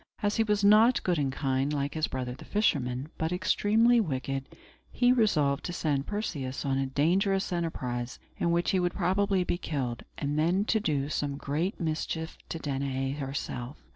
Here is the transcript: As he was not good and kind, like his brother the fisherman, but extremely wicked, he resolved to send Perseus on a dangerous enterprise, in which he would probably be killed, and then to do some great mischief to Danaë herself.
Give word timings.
As 0.23 0.37
he 0.37 0.43
was 0.43 0.63
not 0.63 1.03
good 1.03 1.19
and 1.19 1.31
kind, 1.31 1.71
like 1.71 1.93
his 1.93 2.07
brother 2.07 2.33
the 2.33 2.43
fisherman, 2.43 3.09
but 3.19 3.31
extremely 3.31 3.99
wicked, 3.99 4.49
he 4.91 5.11
resolved 5.13 5.63
to 5.65 5.73
send 5.73 6.07
Perseus 6.07 6.65
on 6.65 6.79
a 6.79 6.87
dangerous 6.87 7.53
enterprise, 7.53 8.17
in 8.39 8.49
which 8.49 8.71
he 8.71 8.79
would 8.79 8.95
probably 8.95 9.43
be 9.43 9.59
killed, 9.59 10.01
and 10.17 10.39
then 10.39 10.65
to 10.65 10.79
do 10.79 11.07
some 11.07 11.37
great 11.37 11.79
mischief 11.79 12.35
to 12.49 12.57
Danaë 12.57 13.17
herself. 13.19 13.77